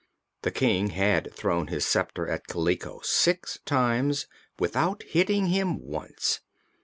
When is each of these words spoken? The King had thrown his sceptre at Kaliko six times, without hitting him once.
The 0.41 0.49
King 0.49 0.87
had 0.87 1.31
thrown 1.31 1.67
his 1.67 1.85
sceptre 1.85 2.27
at 2.27 2.47
Kaliko 2.47 3.01
six 3.03 3.59
times, 3.65 4.25
without 4.57 5.03
hitting 5.03 5.45
him 5.45 5.77
once. 5.79 6.39